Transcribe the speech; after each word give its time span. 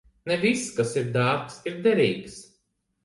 Ne 0.29 0.37
viss, 0.43 0.63
kas 0.77 0.95
ir 1.01 1.11
dārgs, 1.17 1.59
ir 1.73 1.77
derīgs. 1.89 2.41